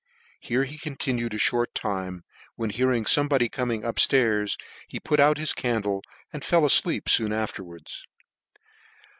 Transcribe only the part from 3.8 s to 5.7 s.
up ftairs, he put out his